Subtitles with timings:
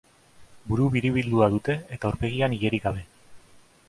[0.69, 3.05] Buru biribildua dute eta aurpegian ilerik gabe.